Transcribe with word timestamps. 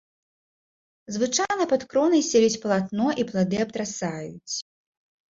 Звычайна 1.17 1.67
пад 1.73 1.81
кронай 1.91 2.23
сцелюць 2.27 2.61
палатно 2.63 3.07
і 3.25 3.25
плады 3.33 3.59
абтрасаюць. 3.65 4.53